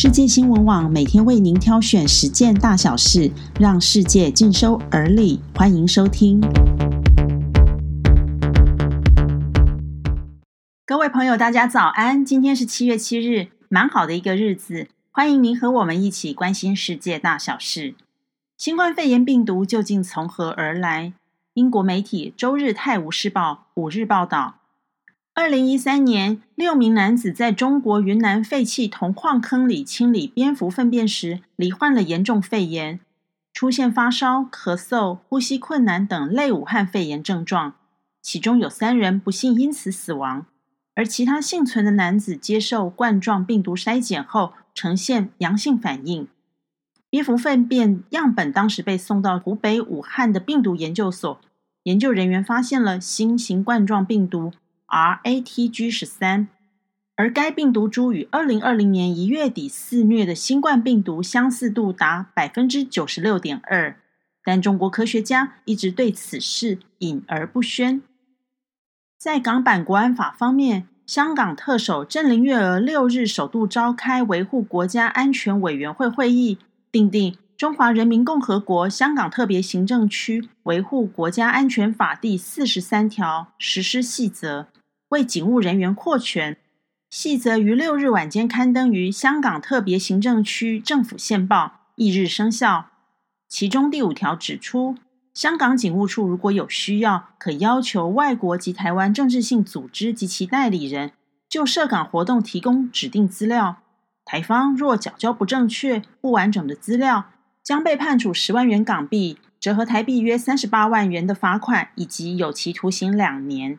[0.00, 5.40] 世界新闻网每天为您挑选十件大小事，让世界尽收耳里。
[5.56, 6.40] 欢迎收听。
[10.86, 12.24] 各位朋友，大家早安！
[12.24, 14.86] 今天是七月七日，蛮好的一个日子。
[15.10, 17.96] 欢迎您和我们一起关心世界大小事。
[18.56, 21.12] 新冠肺炎病毒究竟从何而来？
[21.54, 24.57] 英国媒体周日《泰晤士报》五日报道。
[25.40, 32.98] 二零一三年，六名男子在中国云南废弃铜矿坑里清理蝙蝠粪便时，罹患了严重肺炎，
[33.52, 37.74] 出现发烧、咳嗽、呼吸困难等类武汉肺炎症状。
[38.20, 40.44] 其中有三人不幸因此死亡，
[40.96, 46.26] 而其他幸存的男子接受冠状病毒筛检后呈现阳性反应。
[47.08, 51.40] 蝙蝠粪便样本当时被送到湖北武汉的病毒研究所，
[51.84, 54.50] 研究人员发现了新型冠状病毒。
[54.88, 56.48] RATG 十三，
[57.14, 63.96] 而该病毒株与二零二零年一月底肆虐的新冠病毒相似度达百分之九十六点二，
[64.42, 68.00] 但中国科学家一直对此事隐而不宣。
[69.18, 76.56] 在港版国安法方面，香港特首郑林月娥六日首度召开维护国家安全委员会会议，
[76.90, 84.68] 订定《中华人民共和国香港特别行政区维护国家安全法》第四十三条实施细则。
[85.10, 86.58] 为警务人员扩权，
[87.08, 92.90] 细则于六日晚间刊登于香港特别行政区政府线报，翌日生效。
[93.48, 94.96] 其中第五条指出，
[95.32, 101.12] 香港警务处如果有需要，可要求外国及台湾政治性组织及其代理人
[101.48, 103.78] 就涉港活动提供指定资料。
[104.26, 107.30] 台方若缴交不正确、不完整的资料，
[107.62, 113.78] 将被判处十万元港币（折合台币约三十八万元）的罚款，以及有期徒刑两年。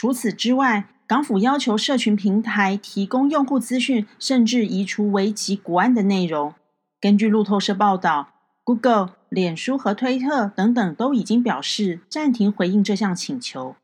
[0.00, 6.54] 除此之外，港府要求社群平台提供用户资讯，甚至移除危及国安的内容。
[7.00, 8.28] 根据路透社报道
[8.62, 13.74] ，Google、脸书和推特等等都已经表示暂停回应这项请求。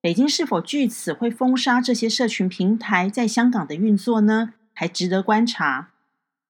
[0.00, 4.54] 北京是否据此会封杀这些社群平台在香港的运作呢？
[4.72, 5.90] 还值得观察。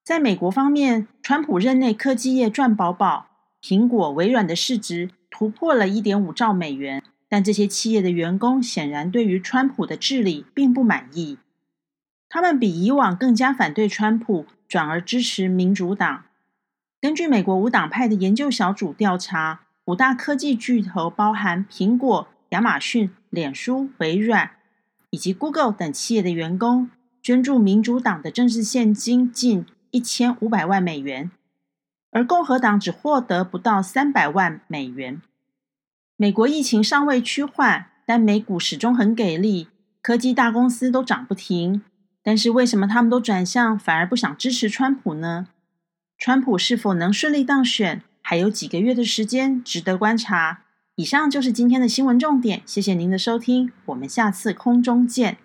[0.04, 3.26] 在美国方面，川普任内科技业赚饱饱，
[3.60, 7.02] 苹果、微软的市值突破了一点五兆美元。
[7.28, 11.38] 但这些企业的员工显然对于川普的治理并不满意，
[12.28, 16.24] 他们比以往更加反对川普，转而支持民主党。
[17.00, 24.52] 根据美国无党派的研究小组调查，五大科技巨头，包含苹果、亚马逊、脸书、微软
[25.10, 26.90] 以及 Google 等企业的员工，
[27.22, 31.30] 捐助民主党的政治现金近一千五百万美元，
[32.10, 35.22] 而共和党只获得不到三百万美元。
[36.20, 39.68] 美国疫情尚未趋缓，但美股始终很给力，
[40.02, 41.80] 科技大公司都涨不停。
[42.24, 45.46] 但是为什么他们都转向，反而不想支持川普呢？
[46.18, 50.64] 川普是否能顺利当选，还有几个月的时间，值得观察。
[50.96, 55.38] 以上就是今天的新闻重点，谢谢您的收听，我们下次空中见。